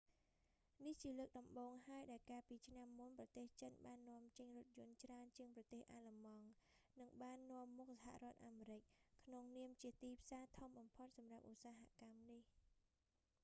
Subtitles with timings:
[0.83, 6.45] នេះជាលើកដំបូងហើយដែលកាលពីឆ្នាំមុនប្រទេសចិនបាននាំចេញរថយន្តច្រើនជាងប្រទេសអាល្លឺម៉ង់
[6.99, 8.81] និងបាននាំមុខសហរដ្ឋអាមេរិក
[9.25, 12.43] ក្នុងនាមជាទីផ្សារធំបំផុតសម្រាប់ឧស្សាហកម្មនេះ